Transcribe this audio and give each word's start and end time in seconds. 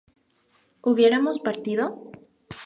¿hubiéramos 0.87 1.37
partido? 1.45 1.83